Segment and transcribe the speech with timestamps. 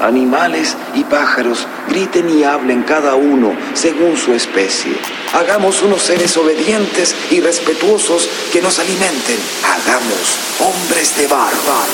[0.00, 4.96] Animales y pájaros griten y hablen cada uno según su especie.
[5.32, 9.38] Hagamos unos seres obedientes y respetuosos que nos alimenten.
[9.62, 11.52] Hagamos hombres de bar.
[11.66, 11.90] bar